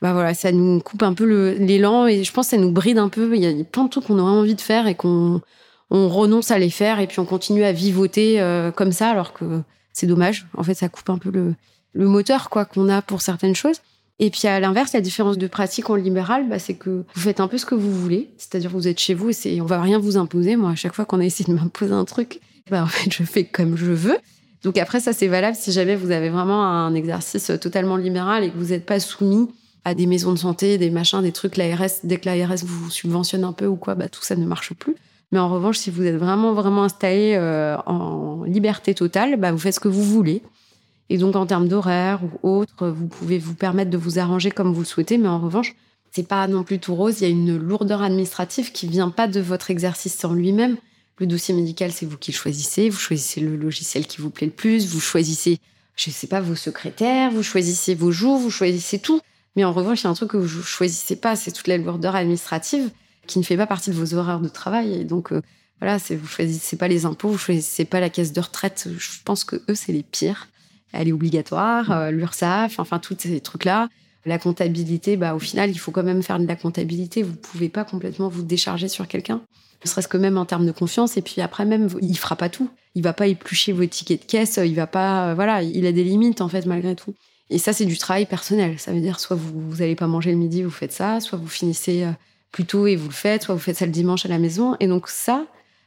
Bah 0.01 0.13
voilà, 0.13 0.33
ça 0.33 0.53
nous 0.53 0.79
coupe 0.79 1.03
un 1.03 1.13
peu 1.13 1.25
l'élan 1.59 2.07
et 2.07 2.23
je 2.23 2.31
pense 2.31 2.45
que 2.45 2.51
ça 2.51 2.57
nous 2.57 2.71
bride 2.71 2.97
un 2.97 3.09
peu. 3.09 3.35
Il 3.35 3.43
y 3.43 3.61
a 3.61 3.63
plein 3.65 3.83
de 3.83 3.89
trucs 3.89 4.05
qu'on 4.05 4.19
aurait 4.19 4.31
envie 4.31 4.55
de 4.55 4.61
faire 4.61 4.87
et 4.87 4.95
qu'on 4.95 5.41
on 5.89 6.07
renonce 6.07 6.49
à 6.49 6.57
les 6.57 6.69
faire 6.69 7.01
et 7.01 7.07
puis 7.07 7.19
on 7.19 7.25
continue 7.25 7.65
à 7.65 7.73
vivoter 7.73 8.41
comme 8.77 8.93
ça 8.93 9.09
alors 9.09 9.33
que 9.33 9.43
c'est 9.97 10.05
dommage. 10.05 10.45
En 10.55 10.63
fait, 10.63 10.75
ça 10.75 10.89
coupe 10.89 11.09
un 11.09 11.17
peu 11.17 11.31
le, 11.31 11.55
moteur 11.95 12.51
quoi 12.51 12.65
qu'on 12.65 12.87
a 12.87 13.01
pour 13.01 13.21
certaines 13.21 13.55
choses. 13.55 13.77
Et 14.19 14.29
puis 14.29 14.47
à 14.47 14.59
l'inverse, 14.59 14.93
la 14.93 15.01
différence 15.01 15.39
de 15.39 15.47
pratique 15.47 15.89
en 15.89 15.95
libéral, 15.95 16.47
bah, 16.47 16.59
c'est 16.59 16.75
que 16.75 17.03
vous 17.15 17.21
faites 17.21 17.39
un 17.39 17.47
peu 17.47 17.57
ce 17.57 17.65
que 17.65 17.73
vous 17.73 17.91
voulez. 17.91 18.29
C'est-à-dire 18.37 18.69
vous 18.69 18.87
êtes 18.87 18.99
chez 18.99 19.15
vous 19.15 19.31
et 19.47 19.59
on 19.59 19.65
va 19.65 19.81
rien 19.81 19.97
vous 19.97 20.17
imposer. 20.17 20.55
Moi, 20.55 20.69
à 20.69 20.75
chaque 20.75 20.93
fois 20.93 21.05
qu'on 21.05 21.19
a 21.19 21.25
essayé 21.25 21.51
de 21.51 21.57
m'imposer 21.59 21.93
un 21.93 22.05
truc, 22.05 22.39
bah, 22.69 22.83
en 22.83 22.87
fait, 22.87 23.11
je 23.11 23.23
fais 23.23 23.43
comme 23.43 23.75
je 23.75 23.91
veux. 23.91 24.17
Donc 24.63 24.77
après, 24.77 24.99
ça 24.99 25.13
c'est 25.13 25.27
valable 25.27 25.55
si 25.55 25.71
jamais 25.71 25.95
vous 25.95 26.11
avez 26.11 26.29
vraiment 26.29 26.63
un 26.63 26.93
exercice 26.93 27.51
totalement 27.59 27.95
libéral 27.95 28.43
et 28.43 28.51
que 28.51 28.57
vous 28.57 28.69
n'êtes 28.69 28.85
pas 28.85 28.99
soumis 28.99 29.49
à 29.83 29.95
des 29.95 30.05
maisons 30.05 30.33
de 30.33 30.39
santé, 30.39 30.77
des 30.77 30.91
machins, 30.91 31.21
des 31.21 31.31
trucs, 31.31 31.55
l'ARS, 31.55 31.89
dès 32.03 32.17
que 32.17 32.29
l'ARS 32.29 32.63
vous 32.63 32.91
subventionne 32.91 33.43
un 33.43 33.53
peu 33.53 33.65
ou 33.65 33.77
quoi, 33.77 33.95
bah, 33.95 34.09
tout 34.09 34.21
ça 34.21 34.35
ne 34.35 34.45
marche 34.45 34.73
plus. 34.73 34.95
Mais 35.31 35.39
en 35.39 35.49
revanche, 35.49 35.77
si 35.77 35.89
vous 35.89 36.03
êtes 36.03 36.15
vraiment, 36.15 36.53
vraiment 36.53 36.83
installé 36.83 37.35
euh, 37.35 37.75
en 37.85 38.43
liberté 38.43 38.93
totale, 38.93 39.37
bah, 39.37 39.51
vous 39.51 39.57
faites 39.57 39.75
ce 39.75 39.79
que 39.79 39.89
vous 39.89 40.03
voulez. 40.03 40.41
Et 41.09 41.17
donc, 41.17 41.35
en 41.35 41.45
termes 41.45 41.67
d'horaire 41.67 42.21
ou 42.43 42.59
autre, 42.59 42.87
vous 42.89 43.07
pouvez 43.07 43.37
vous 43.37 43.55
permettre 43.55 43.89
de 43.89 43.97
vous 43.97 44.19
arranger 44.19 44.51
comme 44.51 44.73
vous 44.73 44.81
le 44.81 44.85
souhaitez. 44.85 45.17
Mais 45.17 45.27
en 45.27 45.39
revanche, 45.39 45.75
c'est 46.11 46.27
pas 46.27 46.47
non 46.47 46.63
plus 46.63 46.79
tout 46.79 46.95
rose. 46.95 47.19
Il 47.19 47.23
y 47.23 47.27
a 47.27 47.29
une 47.29 47.57
lourdeur 47.57 48.01
administrative 48.01 48.71
qui 48.71 48.87
vient 48.87 49.09
pas 49.09 49.27
de 49.27 49.39
votre 49.39 49.69
exercice 49.69 50.23
en 50.23 50.33
lui-même. 50.33 50.77
Le 51.19 51.27
dossier 51.27 51.53
médical, 51.53 51.91
c'est 51.91 52.05
vous 52.05 52.17
qui 52.17 52.31
le 52.31 52.37
choisissez. 52.37 52.89
Vous 52.89 52.99
choisissez 52.99 53.41
le 53.41 53.55
logiciel 53.55 54.05
qui 54.05 54.21
vous 54.21 54.29
plaît 54.29 54.47
le 54.47 54.53
plus. 54.53 54.87
Vous 54.87 54.99
choisissez, 54.99 55.59
je 55.95 56.09
sais 56.09 56.27
pas, 56.27 56.41
vos 56.41 56.55
secrétaires. 56.55 57.31
Vous 57.31 57.43
choisissez 57.43 57.95
vos 57.95 58.11
jours. 58.11 58.37
Vous 58.37 58.51
choisissez 58.51 58.99
tout. 58.99 59.19
Mais 59.55 59.63
en 59.63 59.73
revanche, 59.73 60.01
il 60.01 60.03
y 60.05 60.07
a 60.07 60.09
un 60.09 60.13
truc 60.13 60.31
que 60.31 60.37
vous 60.37 60.61
choisissez 60.61 61.15
pas. 61.15 61.35
C'est 61.35 61.51
toute 61.51 61.67
la 61.67 61.77
lourdeur 61.77 62.15
administrative 62.15 62.91
qui 63.27 63.39
ne 63.39 63.43
fait 63.43 63.57
pas 63.57 63.67
partie 63.67 63.91
de 63.91 63.95
vos 63.95 64.15
horaires 64.15 64.39
de 64.39 64.47
travail. 64.47 64.93
Et 64.93 65.03
donc, 65.03 65.31
euh, 65.31 65.41
voilà, 65.79 65.97
vous 65.97 66.27
choisissez 66.27 66.75
pas 66.75 66.87
les 66.87 67.05
impôts, 67.05 67.29
vous 67.29 67.37
choisissez 67.37 67.85
pas 67.85 67.99
la 67.99 68.09
caisse 68.09 68.33
de 68.33 68.41
retraite. 68.41 68.89
Je 68.97 69.09
pense 69.23 69.43
que 69.43 69.57
eux, 69.69 69.75
c'est 69.75 69.91
les 69.91 70.03
pires. 70.03 70.47
Elle 70.91 71.09
est 71.09 71.11
obligatoire, 71.11 71.91
euh, 71.91 72.11
l'URSSAF, 72.11 72.79
enfin, 72.79 72.99
tous 72.99 73.15
ces 73.19 73.39
trucs-là. 73.39 73.89
La 74.25 74.39
comptabilité, 74.39 75.15
bah, 75.15 75.35
au 75.35 75.39
final, 75.39 75.69
il 75.69 75.77
faut 75.77 75.91
quand 75.91 76.03
même 76.03 76.23
faire 76.23 76.39
de 76.39 76.47
la 76.47 76.55
comptabilité. 76.55 77.23
Vous 77.23 77.35
pouvez 77.35 77.69
pas 77.69 77.83
complètement 77.83 78.27
vous 78.27 78.41
décharger 78.41 78.87
sur 78.87 79.07
quelqu'un. 79.07 79.41
Ne 79.85 79.89
serait-ce 79.89 80.07
que 80.07 80.17
même 80.17 80.37
en 80.37 80.45
termes 80.45 80.65
de 80.65 80.71
confiance. 80.71 81.17
Et 81.17 81.21
puis 81.21 81.41
après, 81.41 81.65
même, 81.65 81.87
il 82.01 82.17
fera 82.17 82.35
pas 82.35 82.49
tout. 82.49 82.69
Il 82.95 83.03
va 83.03 83.13
pas 83.13 83.27
éplucher 83.27 83.71
vos 83.71 83.85
tickets 83.85 84.21
de 84.21 84.25
caisse. 84.25 84.59
Il 84.63 84.75
va 84.75 84.87
pas, 84.87 85.29
euh, 85.29 85.33
voilà, 85.35 85.61
il 85.61 85.85
a 85.85 85.91
des 85.91 86.03
limites, 86.03 86.41
en 86.41 86.49
fait, 86.49 86.65
malgré 86.65 86.95
tout. 86.95 87.13
Et 87.49 87.59
ça, 87.59 87.71
c'est 87.71 87.85
du 87.85 87.97
travail 87.97 88.25
personnel. 88.25 88.79
Ça 88.79 88.91
veut 88.91 88.99
dire, 88.99 89.19
soit 89.19 89.35
vous, 89.35 89.69
vous 89.69 89.81
allez 89.81 89.95
pas 89.95 90.07
manger 90.07 90.31
le 90.31 90.37
midi, 90.37 90.63
vous 90.63 90.71
faites 90.71 90.91
ça, 90.91 91.19
soit 91.19 91.37
vous 91.37 91.47
finissez 91.47 92.07
plus 92.51 92.65
tôt 92.65 92.87
et 92.87 92.95
vous 92.95 93.07
le 93.07 93.13
faites, 93.13 93.43
soit 93.43 93.55
vous 93.55 93.61
faites 93.61 93.77
ça 93.77 93.85
le 93.85 93.91
dimanche 93.91 94.25
à 94.25 94.29
la 94.29 94.39
maison. 94.39 94.75
Et 94.79 94.87
donc 94.87 95.09
ça, 95.09 95.45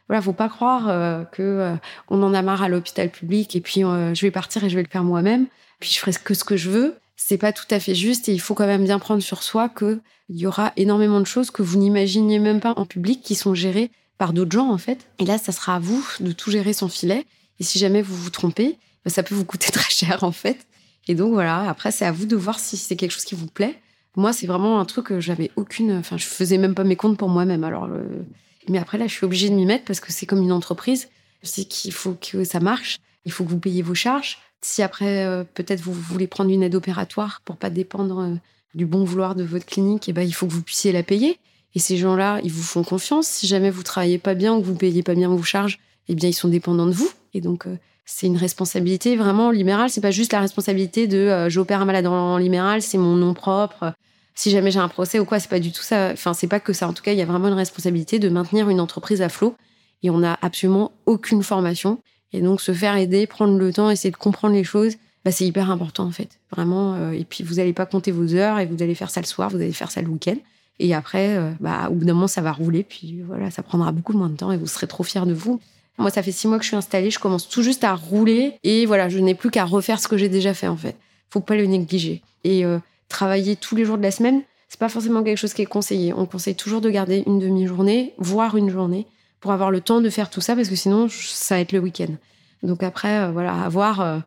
voilà, 0.09 0.23
faut 0.23 0.33
pas 0.33 0.49
croire 0.49 0.89
euh, 0.89 1.25
que 1.25 1.43
euh, 1.43 1.75
on 2.09 2.23
en 2.23 2.35
a 2.35 2.43
marre 2.43 2.63
à 2.63 2.69
l'hôpital 2.69 3.11
public 3.11 3.55
et 3.55 3.61
puis 3.61 3.85
euh, 3.85 4.13
je 4.13 4.23
vais 4.23 4.33
partir 4.33 4.65
et 4.65 4.69
je 4.69 4.75
vais 4.75 4.83
le 4.83 4.89
faire 4.89 5.05
moi-même. 5.05 5.47
Puis 5.79 5.91
je 5.91 5.99
ferai 5.99 6.13
que 6.13 6.35
ce 6.35 6.45
que 6.45 6.57
je 6.57 6.69
veux. 6.69 6.97
C'est 7.17 7.39
pas 7.39 7.53
tout 7.53 7.67
à 7.71 7.79
fait 7.79 7.95
juste 7.95 8.29
et 8.29 8.33
il 8.33 8.41
faut 8.41 8.55
quand 8.55 8.67
même 8.67 8.85
bien 8.85 8.99
prendre 8.99 9.23
sur 9.23 9.43
soi 9.43 9.69
que 9.69 10.01
il 10.29 10.37
y 10.37 10.47
aura 10.47 10.73
énormément 10.77 11.21
de 11.21 11.27
choses 11.27 11.51
que 11.51 11.63
vous 11.63 11.79
n'imaginiez 11.79 12.39
même 12.39 12.61
pas 12.61 12.75
en 12.77 12.87
public 12.87 13.23
qui 13.23 13.35
sont 13.35 13.55
gérées 13.55 13.91
par 14.19 14.33
d'autres 14.33 14.53
gens 14.53 14.71
en 14.71 14.79
fait. 14.79 15.09
Et 15.19 15.25
là, 15.25 15.39
ça 15.39 15.53
sera 15.53 15.77
à 15.77 15.79
vous 15.79 16.05
de 16.19 16.33
tout 16.33 16.51
gérer 16.51 16.73
son 16.73 16.89
filet. 16.89 17.25
Et 17.61 17.63
si 17.63 17.79
jamais 17.79 18.03
vous 18.03 18.17
vous 18.17 18.31
trompez, 18.31 18.79
bah, 19.05 19.11
ça 19.11 19.23
peut 19.23 19.35
vous 19.35 19.45
coûter 19.45 19.71
très 19.73 19.91
cher 19.91 20.25
en 20.25 20.33
fait. 20.33 20.59
Et 21.09 21.15
donc 21.15 21.33
voilà, 21.33 21.69
après 21.71 21.93
c'est 21.93 22.05
à 22.05 22.13
vous 22.13 22.27
de 22.27 22.37
voir 22.37 22.59
si 22.59 22.77
c'est 22.77 22.97
quelque 22.97 23.13
chose 23.13 23.25
qui 23.25 23.35
vous 23.35 23.47
plaît. 23.47 23.81
Moi, 24.17 24.33
c'est 24.33 24.47
vraiment 24.47 24.81
un 24.81 24.85
truc 24.85 25.07
que 25.07 25.21
j'avais 25.21 25.51
aucune. 25.57 25.93
Enfin, 25.93 26.17
je 26.17 26.25
faisais 26.25 26.59
même 26.59 26.75
pas 26.75 26.85
mes 26.85 26.97
comptes 26.97 27.17
pour 27.17 27.29
moi-même. 27.29 27.65
Alors, 27.65 27.89
mais 28.69 28.79
après 28.79 28.99
là, 28.99 29.07
je 29.07 29.13
suis 29.13 29.25
obligée 29.25 29.49
de 29.49 29.55
m'y 29.55 29.67
mettre 29.67 29.85
parce 29.85 30.01
que 30.01 30.13
c'est 30.13 30.27
comme 30.27 30.43
une 30.43 30.53
entreprise. 30.53 31.09
C'est 31.43 31.65
qu'il 31.65 31.93
faut 31.93 32.17
que 32.21 32.45
ça 32.45 32.61
marche. 32.61 32.99
Il 33.25 33.33
faut 33.33 33.45
que 33.45 33.51
vous 33.51 33.59
payiez 33.59 33.83
vos 33.83 33.95
charges. 33.95 34.39
Si 34.63 34.83
après, 34.83 35.25
euh, 35.25 35.45
peut-être 35.55 35.81
vous 35.81 35.93
voulez 35.93 36.27
prendre 36.27 36.51
une 36.51 36.63
aide 36.63 36.75
opératoire 36.75 37.41
pour 37.45 37.57
pas 37.57 37.71
dépendre 37.71 38.21
euh, 38.21 38.35
du 38.75 38.87
bon 38.87 39.05
vouloir 39.05 39.35
de 39.35 39.43
votre 39.43 39.65
clinique, 39.65 40.09
et 40.09 40.11
eh 40.11 40.15
ben, 40.15 40.23
il 40.23 40.33
faut 40.33 40.47
que 40.47 40.53
vous 40.53 40.63
puissiez 40.63 40.93
la 40.93 41.03
payer. 41.03 41.39
Et 41.75 41.79
ces 41.79 41.97
gens-là, 41.97 42.41
ils 42.45 42.53
vous 42.53 42.63
font 42.63 42.85
confiance. 42.85 43.27
Si 43.27 43.47
jamais 43.47 43.71
vous 43.71 43.83
travaillez 43.83 44.19
pas 44.19 44.35
bien 44.35 44.55
ou 44.55 44.61
que 44.61 44.67
vous 44.67 44.75
payez 44.75 45.03
pas 45.03 45.15
bien 45.15 45.29
vos 45.29 45.43
charges, 45.43 45.79
eh 46.09 46.15
bien, 46.15 46.29
ils 46.29 46.35
sont 46.35 46.49
dépendants 46.49 46.87
de 46.87 46.93
vous. 46.93 47.11
Et 47.35 47.41
donc, 47.41 47.67
euh, 47.67 47.77
c'est 48.05 48.27
une 48.27 48.37
responsabilité 48.37 49.17
vraiment 49.17 49.51
libérale. 49.51 49.91
C'est 49.91 50.01
pas 50.01 50.11
juste 50.11 50.33
la 50.33 50.41
responsabilité 50.41 51.07
de 51.07 51.19
euh, 51.19 51.49
j'opère 51.49 51.81
un 51.81 51.85
malade 51.85 52.07
en 52.07 52.37
libéral, 52.39 52.83
c'est 52.83 52.99
mon 52.99 53.17
nom 53.17 53.35
propre. 53.35 53.95
Si 54.35 54.51
jamais 54.51 54.71
j'ai 54.71 54.79
un 54.79 54.89
procès 54.89 55.19
ou 55.19 55.25
quoi, 55.25 55.39
c'est 55.39 55.51
pas 55.51 55.61
du 55.61 55.73
tout 55.73 55.83
ça. 55.83 56.11
Enfin, 56.13 56.35
c'est 56.35 56.47
pas 56.47 56.61
que 56.61 56.73
ça. 56.73 56.89
En 56.89 56.93
tout 56.93 57.03
cas, 57.03 57.13
il 57.13 57.19
y 57.19 57.23
a 57.23 57.27
vraiment 57.27 57.49
une 57.49 57.55
responsabilité 57.55 58.19
de 58.19 58.29
maintenir 58.29 58.69
une 58.69 58.81
entreprise 58.81 59.23
à 59.23 59.29
flot. 59.29 59.55
Et 60.03 60.11
on 60.11 60.19
n'a 60.19 60.39
absolument 60.41 60.93
aucune 61.07 61.43
formation. 61.43 61.99
Et 62.33 62.41
donc, 62.41 62.61
se 62.61 62.73
faire 62.73 62.97
aider, 62.97 63.27
prendre 63.27 63.59
le 63.59 63.73
temps, 63.73 63.91
essayer 63.91 64.11
de 64.11 64.17
comprendre 64.17 64.55
les 64.55 64.65
choses, 64.65 64.95
bah, 65.25 65.31
c'est 65.31 65.45
hyper 65.45 65.71
important 65.71 66.05
en 66.05 66.11
fait. 66.11 66.39
Vraiment. 66.51 66.95
Euh, 66.95 67.11
et 67.11 67.25
puis, 67.25 67.45
vous 67.45 67.57
n'allez 67.57 67.75
pas 67.75 67.87
compter 67.87 68.13
vos 68.13 68.35
heures 68.35 68.59
et 68.59 68.67
vous 68.67 68.83
allez 68.83 68.95
faire 68.95 69.11
ça 69.11 69.21
le 69.21 69.27
soir, 69.27 69.51
vous 69.51 69.57
allez 69.57 69.73
faire 69.73 69.91
ça 69.91 70.01
le 70.01 70.09
week-end. 70.09 70.37
Et 70.79 70.95
après, 70.95 71.39
bah, 71.61 71.89
au 71.91 71.95
bout 71.95 72.07
d'un 72.07 72.15
moment, 72.15 72.27
ça 72.27 72.41
va 72.41 72.53
rouler. 72.53 72.83
Puis 72.83 73.21
voilà, 73.27 73.51
ça 73.51 73.63
prendra 73.63 73.93
beaucoup 73.93 74.15
moins 74.15 74.31
de 74.31 74.37
temps 74.37 74.51
et 74.51 74.57
vous 74.57 74.67
serez 74.67 74.87
trop 74.87 75.03
fiers 75.03 75.27
de 75.27 75.35
vous. 75.35 75.61
Moi, 75.99 76.11
ça 76.11 76.23
fait 76.23 76.33
six 76.33 76.49
mois 76.49 76.59
que 76.59 76.65
je 76.65 76.69
suis 76.69 76.77
installée, 76.77 77.11
je 77.11 77.19
commence 77.19 77.49
tout 77.49 77.63
juste 77.63 77.85
à 77.85 77.95
rouler 77.95 78.55
et 78.63 78.87
voilà, 78.87 79.09
je 79.09 79.19
n'ai 79.19 79.35
plus 79.35 79.51
qu'à 79.51 79.65
refaire 79.65 80.01
ce 80.01 80.09
que 80.09 80.17
j'ai 80.17 80.29
déjà 80.29 80.55
fait 80.55 80.69
en 80.69 80.77
fait. 80.77 80.97
Faut 81.29 81.41
pas 81.41 81.57
le 81.57 81.67
négliger. 81.67 82.23
Et 82.45 82.65
euh, 82.65 82.79
travailler 83.09 83.57
tous 83.57 83.77
les 83.77 83.85
jours 83.85 83.99
de 83.99 84.03
la 84.03 84.11
semaine, 84.11 84.43
c'est 84.69 84.79
pas 84.79 84.89
forcément 84.89 85.23
quelque 85.23 85.37
chose 85.37 85.53
qui 85.53 85.63
est 85.63 85.67
conseillé. 85.67 86.13
On 86.15 86.27
conseille 86.27 86.55
toujours 86.55 86.81
de 86.81 86.89
garder 86.91 87.23
une 87.27 87.39
demi-journée, 87.39 88.15
voire 88.19 88.57
une 88.57 88.71
journée, 88.71 89.07
pour 89.41 89.53
avoir 89.53 89.71
le 89.71 89.81
temps 89.81 90.01
de 90.01 90.09
faire 90.09 90.31
tout 90.31 90.41
ça, 90.41 90.55
parce 90.55 90.69
que 90.69 90.77
sinon, 90.77 91.09
ça 91.11 91.57
va 91.57 91.61
être 91.61 91.73
le 91.73 91.81
week-end. 91.81 92.15
Donc 92.63 92.83
après, 92.83 93.19
euh, 93.19 93.31
voilà, 93.31 93.63
avoir 93.63 94.01
euh, 94.01 94.19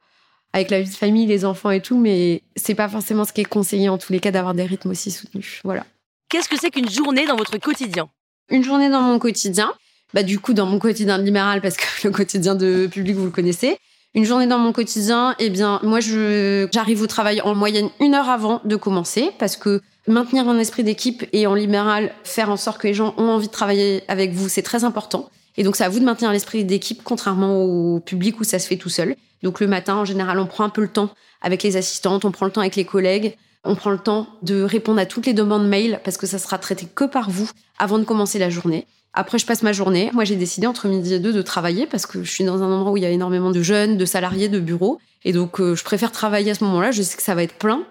avec 0.53 0.69
la 0.69 0.81
vie 0.81 0.89
de 0.89 0.95
famille, 0.95 1.25
les 1.25 1.45
enfants 1.45 1.71
et 1.71 1.81
tout, 1.81 1.97
mais 1.97 2.43
c'est 2.55 2.75
pas 2.75 2.89
forcément 2.89 3.25
ce 3.25 3.33
qui 3.33 3.41
est 3.41 3.45
conseillé 3.45 3.89
en 3.89 3.97
tous 3.97 4.11
les 4.11 4.19
cas 4.19 4.31
d'avoir 4.31 4.53
des 4.53 4.63
rythmes 4.63 4.91
aussi 4.91 5.11
soutenus. 5.11 5.61
Voilà. 5.63 5.85
Qu'est-ce 6.29 6.49
que 6.49 6.59
c'est 6.59 6.71
qu'une 6.71 6.89
journée 6.89 7.25
dans 7.25 7.35
votre 7.35 7.57
quotidien? 7.57 8.09
Une 8.49 8.63
journée 8.63 8.89
dans 8.89 9.01
mon 9.01 9.19
quotidien, 9.19 9.73
bah 10.13 10.23
du 10.23 10.39
coup 10.39 10.53
dans 10.53 10.65
mon 10.65 10.79
quotidien 10.79 11.17
libéral 11.17 11.61
parce 11.61 11.77
que 11.77 11.85
le 12.03 12.11
quotidien 12.11 12.55
de 12.55 12.87
public 12.87 13.15
vous 13.15 13.25
le 13.25 13.31
connaissez. 13.31 13.77
Une 14.15 14.25
journée 14.25 14.45
dans 14.45 14.59
mon 14.59 14.73
quotidien, 14.73 15.35
eh 15.39 15.49
bien 15.49 15.79
moi 15.83 15.99
je 15.99 16.67
j'arrive 16.71 17.01
au 17.01 17.07
travail 17.07 17.41
en 17.41 17.55
moyenne 17.55 17.89
une 17.99 18.13
heure 18.13 18.29
avant 18.29 18.61
de 18.63 18.75
commencer 18.75 19.31
parce 19.39 19.57
que 19.57 19.81
maintenir 20.07 20.47
un 20.47 20.59
esprit 20.59 20.83
d'équipe 20.83 21.25
et 21.33 21.47
en 21.47 21.55
libéral 21.55 22.11
faire 22.23 22.49
en 22.49 22.57
sorte 22.57 22.79
que 22.79 22.87
les 22.87 22.93
gens 22.93 23.15
ont 23.17 23.29
envie 23.29 23.47
de 23.47 23.51
travailler 23.51 24.03
avec 24.07 24.33
vous 24.33 24.49
c'est 24.49 24.61
très 24.61 24.83
important. 24.83 25.29
Et 25.57 25.63
donc 25.63 25.75
c'est 25.75 25.83
à 25.83 25.89
vous 25.89 25.99
de 25.99 26.05
maintenir 26.05 26.31
l'esprit 26.31 26.63
d'équipe 26.63 27.01
contrairement 27.03 27.63
au 27.63 27.99
public 27.99 28.39
où 28.39 28.43
ça 28.43 28.59
se 28.59 28.67
fait 28.67 28.77
tout 28.77 28.89
seul. 28.89 29.15
Donc 29.43 29.59
le 29.59 29.67
matin, 29.67 29.95
en 29.97 30.05
général, 30.05 30.39
on 30.39 30.47
prend 30.47 30.63
un 30.63 30.69
peu 30.69 30.81
le 30.81 30.87
temps 30.87 31.09
avec 31.41 31.61
les 31.63 31.75
assistantes, 31.75 32.25
on 32.25 32.31
prend 32.31 32.45
le 32.45 32.51
temps 32.51 32.61
avec 32.61 32.77
les 32.77 32.85
collègues, 32.85 33.35
on 33.65 33.75
prend 33.75 33.91
le 33.91 33.99
temps 33.99 34.27
de 34.41 34.63
répondre 34.63 34.99
à 34.99 35.05
toutes 35.05 35.25
les 35.25 35.33
demandes 35.33 35.67
mail 35.67 35.99
parce 36.03 36.17
que 36.17 36.25
ça 36.25 36.39
sera 36.39 36.57
traité 36.57 36.87
que 36.93 37.03
par 37.03 37.29
vous 37.29 37.49
avant 37.77 37.99
de 37.99 38.05
commencer 38.05 38.39
la 38.39 38.49
journée. 38.49 38.87
Après, 39.13 39.37
je 39.37 39.45
passe 39.45 39.61
ma 39.61 39.73
journée. 39.73 40.09
Moi, 40.13 40.23
j'ai 40.23 40.35
décidé 40.35 40.65
entre 40.65 40.87
midi 40.87 41.13
et 41.13 41.19
deux 41.19 41.33
de 41.33 41.41
travailler 41.41 41.85
parce 41.85 42.05
que 42.05 42.23
je 42.23 42.31
suis 42.31 42.43
dans 42.43 42.63
un 42.63 42.71
endroit 42.71 42.91
où 42.91 42.97
il 42.97 43.03
y 43.03 43.05
a 43.05 43.11
énormément 43.11 43.51
de 43.51 43.61
jeunes, 43.61 43.97
de 43.97 44.05
salariés, 44.05 44.49
de 44.49 44.59
bureaux. 44.59 44.99
Et 45.23 45.33
donc, 45.33 45.59
euh, 45.59 45.75
je 45.75 45.83
préfère 45.83 46.11
travailler 46.11 46.51
à 46.51 46.55
ce 46.55 46.63
moment-là. 46.63 46.91
Je 46.91 47.03
sais 47.03 47.15
que 47.15 47.23
ça 47.23 47.35
va 47.35 47.43
être 47.43 47.55
plein. 47.55 47.83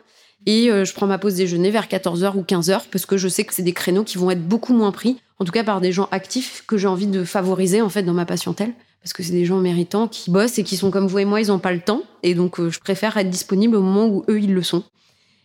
Et 0.47 0.71
euh, 0.71 0.85
je 0.85 0.93
prends 0.93 1.07
ma 1.07 1.19
pause 1.19 1.35
déjeuner 1.35 1.71
vers 1.71 1.87
14h 1.87 2.37
ou 2.37 2.43
15h 2.43 2.83
parce 2.91 3.07
que 3.07 3.17
je 3.17 3.29
sais 3.29 3.45
que 3.45 3.55
c'est 3.55 3.63
des 3.63 3.73
créneaux 3.73 4.03
qui 4.03 4.19
vont 4.19 4.31
être 4.31 4.47
beaucoup 4.47 4.75
moins 4.75 4.91
pris, 4.91 5.21
en 5.39 5.45
tout 5.45 5.53
cas 5.53 5.63
par 5.63 5.81
des 5.81 5.93
gens 5.93 6.09
actifs 6.11 6.65
que 6.67 6.77
j'ai 6.77 6.89
envie 6.89 7.07
de 7.07 7.23
favoriser 7.23 7.81
en 7.81 7.89
fait 7.89 8.03
dans 8.03 8.13
ma 8.13 8.27
patientèle 8.27 8.73
parce 9.03 9.13
que 9.13 9.23
c'est 9.23 9.33
des 9.33 9.45
gens 9.45 9.59
méritants 9.59 10.09
qui 10.09 10.31
bossent 10.31 10.59
et 10.59 10.65
qui 10.65 10.77
sont 10.77 10.91
comme 10.91 11.07
vous 11.07 11.19
et 11.19 11.25
moi, 11.25 11.41
ils 11.41 11.49
n'ont 11.49 11.59
pas 11.59 11.73
le 11.73 11.81
temps. 11.81 12.03
Et 12.23 12.35
donc, 12.35 12.61
euh, 12.61 12.71
je 12.71 12.79
préfère 12.81 13.17
être 13.17 13.31
disponible 13.31 13.77
au 13.77 13.83
moment 13.83 14.07
où 14.07 14.25
eux, 14.29 14.41
ils 14.41 14.55
le 14.55 14.63
sont. 14.63 14.85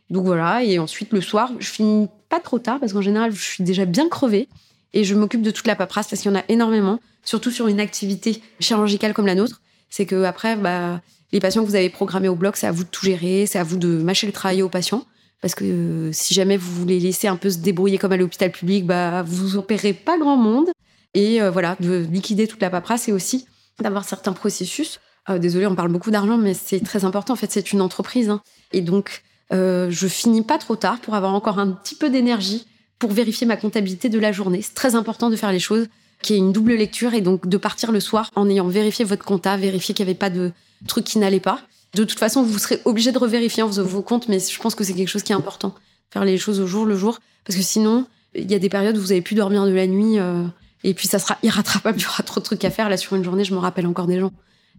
Donc 0.09 0.25
voilà, 0.25 0.63
et 0.63 0.79
ensuite 0.79 1.11
le 1.11 1.21
soir, 1.21 1.51
je 1.59 1.67
finis 1.67 2.07
pas 2.29 2.39
trop 2.39 2.59
tard 2.59 2.79
parce 2.79 2.93
qu'en 2.93 3.01
général, 3.01 3.31
je 3.31 3.41
suis 3.41 3.63
déjà 3.63 3.85
bien 3.85 4.07
crevée 4.09 4.47
et 4.93 5.03
je 5.03 5.15
m'occupe 5.15 5.41
de 5.41 5.51
toute 5.51 5.67
la 5.67 5.75
paperasse 5.75 6.07
parce 6.09 6.21
qu'il 6.21 6.31
y 6.31 6.33
en 6.33 6.39
a 6.39 6.43
énormément, 6.49 6.99
surtout 7.23 7.51
sur 7.51 7.67
une 7.67 7.79
activité 7.79 8.41
chirurgicale 8.59 9.13
comme 9.13 9.25
la 9.25 9.35
nôtre. 9.35 9.61
C'est 9.89 10.05
que 10.05 10.23
après, 10.23 10.55
bah, 10.55 11.01
les 11.31 11.39
patients 11.39 11.63
que 11.63 11.69
vous 11.69 11.75
avez 11.75 11.89
programmés 11.89 12.29
au 12.29 12.35
bloc, 12.35 12.57
c'est 12.57 12.67
à 12.67 12.71
vous 12.71 12.83
de 12.83 12.89
tout 12.89 13.05
gérer, 13.05 13.45
c'est 13.45 13.59
à 13.59 13.63
vous 13.63 13.77
de 13.77 13.87
mâcher 13.87 14.27
le 14.27 14.33
travail 14.33 14.61
aux 14.61 14.69
patients. 14.69 15.05
Parce 15.41 15.53
que 15.53 15.63
euh, 15.63 16.11
si 16.13 16.33
jamais 16.33 16.57
vous 16.57 16.71
voulez 16.73 16.99
laisser 16.99 17.27
un 17.27 17.35
peu 17.35 17.49
se 17.49 17.59
débrouiller 17.59 17.97
comme 17.97 18.11
à 18.11 18.17
l'hôpital 18.17 18.51
public, 18.51 18.85
bah, 18.85 19.23
vous 19.23 19.55
opérez 19.55 19.93
pas 19.93 20.17
grand 20.17 20.37
monde. 20.37 20.69
Et 21.13 21.41
euh, 21.41 21.51
voilà, 21.51 21.75
de 21.79 22.07
liquider 22.11 22.47
toute 22.47 22.61
la 22.61 22.69
paperasse 22.69 23.07
et 23.07 23.11
aussi 23.11 23.47
d'avoir 23.79 24.03
certains 24.03 24.33
processus. 24.33 24.99
Euh, 25.29 25.39
désolé, 25.39 25.67
on 25.67 25.75
parle 25.75 25.91
beaucoup 25.91 26.11
d'argent, 26.11 26.37
mais 26.37 26.53
c'est 26.53 26.79
très 26.79 27.05
important. 27.05 27.33
En 27.33 27.35
fait, 27.37 27.51
c'est 27.51 27.71
une 27.73 27.81
entreprise. 27.81 28.29
Hein. 28.29 28.41
Et 28.71 28.81
donc, 28.81 29.23
euh, 29.53 29.87
je 29.89 30.07
finis 30.07 30.41
pas 30.41 30.57
trop 30.57 30.75
tard 30.75 30.99
pour 30.99 31.15
avoir 31.15 31.33
encore 31.33 31.59
un 31.59 31.71
petit 31.71 31.95
peu 31.95 32.09
d'énergie 32.09 32.65
pour 32.99 33.11
vérifier 33.11 33.47
ma 33.47 33.57
comptabilité 33.57 34.09
de 34.09 34.19
la 34.19 34.31
journée. 34.31 34.61
C'est 34.61 34.73
très 34.73 34.95
important 34.95 35.29
de 35.29 35.35
faire 35.35 35.51
les 35.51 35.59
choses, 35.59 35.87
qu'il 36.21 36.35
y 36.35 36.39
ait 36.39 36.41
une 36.41 36.51
double 36.51 36.73
lecture 36.73 37.13
et 37.13 37.21
donc 37.21 37.47
de 37.47 37.57
partir 37.57 37.91
le 37.91 37.99
soir 37.99 38.31
en 38.35 38.49
ayant 38.49 38.67
vérifié 38.67 39.05
votre 39.05 39.23
compta, 39.23 39.55
vérifier 39.57 39.93
qu'il 39.93 40.05
n'y 40.05 40.11
avait 40.11 40.17
pas 40.17 40.29
de 40.29 40.51
trucs 40.87 41.05
qui 41.05 41.19
n'allaient 41.19 41.39
pas. 41.39 41.61
De 41.93 42.03
toute 42.03 42.19
façon, 42.19 42.43
vous 42.43 42.57
serez 42.57 42.81
obligé 42.85 43.11
de 43.11 43.17
revérifier 43.17 43.63
en 43.63 43.69
vos 43.69 44.01
comptes, 44.01 44.27
mais 44.27 44.39
je 44.39 44.59
pense 44.59 44.75
que 44.75 44.83
c'est 44.83 44.93
quelque 44.93 45.07
chose 45.07 45.23
qui 45.23 45.31
est 45.31 45.35
important. 45.35 45.73
Faire 46.11 46.25
les 46.25 46.37
choses 46.37 46.59
au 46.59 46.67
jour 46.67 46.85
le 46.85 46.95
jour, 46.95 47.19
parce 47.45 47.57
que 47.57 47.63
sinon, 47.63 48.05
il 48.35 48.49
y 48.49 48.55
a 48.55 48.59
des 48.59 48.69
périodes 48.69 48.97
où 48.97 49.01
vous 49.01 49.11
avez 49.11 49.21
pu 49.21 49.35
dormir 49.35 49.65
de 49.65 49.71
la 49.71 49.87
nuit. 49.87 50.19
Euh, 50.19 50.43
et 50.83 50.93
puis 50.93 51.07
ça 51.07 51.19
sera 51.19 51.37
irrattrapable, 51.43 51.99
il 51.99 52.03
y 52.03 52.07
aura 52.07 52.23
trop 52.23 52.39
de 52.39 52.45
trucs 52.45 52.63
à 52.65 52.71
faire. 52.71 52.89
Là, 52.89 52.97
sur 52.97 53.15
une 53.15 53.23
journée, 53.23 53.43
je 53.43 53.53
me 53.53 53.59
rappelle 53.59 53.87
encore 53.87 54.07
des 54.07 54.19
gens. 54.19 54.31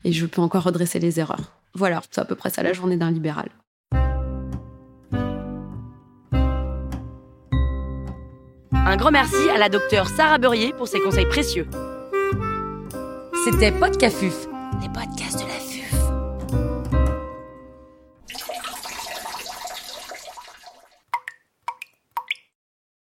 Et 0.04 0.12
je 0.12 0.26
peux 0.26 0.40
encore 0.40 0.62
redresser 0.62 1.00
les 1.00 1.18
erreurs. 1.18 1.52
Voilà, 1.74 2.02
c'est 2.10 2.20
à 2.20 2.24
peu 2.24 2.36
près 2.36 2.50
ça 2.50 2.62
la 2.62 2.72
journée 2.72 2.96
d'un 2.96 3.10
libéral. 3.10 3.48
Un 8.88 8.96
grand 8.96 9.10
merci 9.10 9.50
à 9.54 9.58
la 9.58 9.68
docteure 9.68 10.08
Sarah 10.08 10.38
Beurier 10.38 10.72
pour 10.72 10.88
ses 10.88 10.98
conseils 10.98 11.26
précieux. 11.26 11.66
C'était 13.44 13.70
Podcafuf, 13.70 14.46
les 14.80 14.88
podcasts 14.88 15.40
de 15.40 15.47